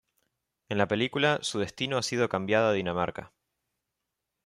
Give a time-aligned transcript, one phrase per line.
[0.69, 3.33] En la película, su destino ha sido cambiado a Dinamarca.